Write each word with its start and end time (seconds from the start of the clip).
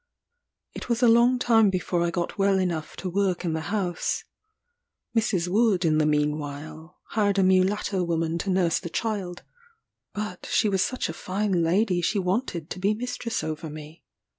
It 0.73 0.89
was 0.89 1.03
a 1.03 1.07
long 1.07 1.37
time 1.37 1.69
before 1.69 2.01
I 2.01 2.09
got 2.09 2.39
well 2.39 2.57
enough 2.57 2.95
to 2.97 3.07
work 3.07 3.45
in 3.45 3.53
the 3.53 3.61
house. 3.69 4.23
Mrs. 5.15 5.47
Wood, 5.47 5.85
in 5.85 5.99
the 5.99 6.07
meanwhile, 6.07 6.97
hired 7.09 7.37
a 7.37 7.43
mulatto 7.43 8.03
woman 8.03 8.39
to 8.39 8.49
nurse 8.49 8.79
the 8.79 8.89
child; 8.89 9.43
but 10.11 10.47
she 10.49 10.67
was 10.67 10.83
such 10.83 11.07
a 11.07 11.13
fine 11.13 11.61
lady 11.63 12.01
she 12.01 12.17
wanted 12.17 12.71
to 12.71 12.79
be 12.79 12.95
mistress 12.95 13.43
over 13.43 13.69
me. 13.69 14.03